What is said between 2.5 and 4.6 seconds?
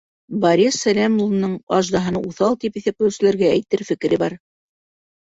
тип иҫәпләүселәргә әйтер фекере бар.